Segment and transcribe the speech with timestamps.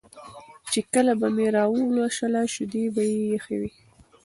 [0.71, 3.71] چې کله به مې راولوشله شیدې به یې یخې وې